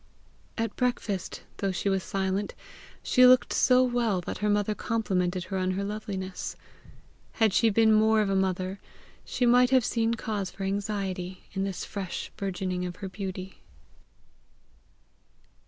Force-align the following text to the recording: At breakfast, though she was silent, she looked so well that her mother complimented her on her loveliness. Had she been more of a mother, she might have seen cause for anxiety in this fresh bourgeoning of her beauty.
At 0.57 0.75
breakfast, 0.75 1.43
though 1.57 1.71
she 1.71 1.87
was 1.87 2.01
silent, 2.01 2.55
she 3.03 3.27
looked 3.27 3.53
so 3.53 3.83
well 3.83 4.19
that 4.21 4.39
her 4.39 4.49
mother 4.49 4.73
complimented 4.73 5.43
her 5.43 5.59
on 5.59 5.69
her 5.73 5.83
loveliness. 5.83 6.55
Had 7.33 7.53
she 7.53 7.69
been 7.69 7.93
more 7.93 8.19
of 8.19 8.29
a 8.31 8.35
mother, 8.35 8.79
she 9.23 9.45
might 9.45 9.69
have 9.69 9.85
seen 9.85 10.15
cause 10.15 10.49
for 10.49 10.63
anxiety 10.63 11.43
in 11.53 11.65
this 11.65 11.85
fresh 11.85 12.31
bourgeoning 12.35 12.83
of 12.83 12.95
her 12.95 13.09
beauty. 13.09 13.61